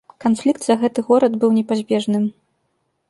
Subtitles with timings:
[0.23, 2.23] Канфлікт за гэты горад быў непазбежным.